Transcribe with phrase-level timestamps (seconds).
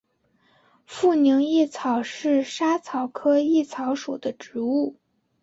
[0.83, 4.97] 富宁薹草是莎草科薹草属的植物。